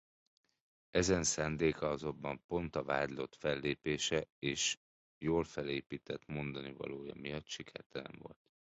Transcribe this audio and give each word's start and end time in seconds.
Ezen 0.89 1.23
szándéka 1.23 1.89
azonban 1.89 2.41
pont 2.47 2.75
a 2.75 2.83
vádlott 2.83 3.35
fellépése 3.35 4.27
és 4.39 4.77
jól 5.17 5.43
felépített 5.43 6.25
mondanivalója 6.25 7.13
miatt 7.15 7.47
sikertelen 7.47 8.15
volt. 8.19 8.37